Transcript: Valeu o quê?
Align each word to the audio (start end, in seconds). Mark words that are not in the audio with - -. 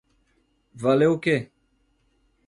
Valeu 0.83 1.11
o 1.15 1.21
quê? 1.23 1.37